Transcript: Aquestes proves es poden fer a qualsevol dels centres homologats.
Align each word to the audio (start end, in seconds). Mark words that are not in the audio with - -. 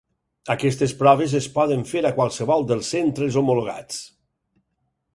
Aquestes 0.53 0.95
proves 1.01 1.35
es 1.41 1.49
poden 1.59 1.85
fer 1.91 2.03
a 2.09 2.13
qualsevol 2.17 2.67
dels 2.73 2.93
centres 2.97 3.41
homologats. 3.43 4.05